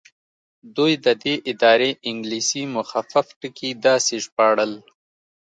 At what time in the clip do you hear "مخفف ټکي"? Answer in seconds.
2.75-3.69